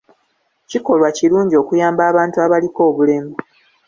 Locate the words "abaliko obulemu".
2.45-3.33